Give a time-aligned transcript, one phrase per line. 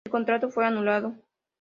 [0.03, 1.15] El contrato fue anulado.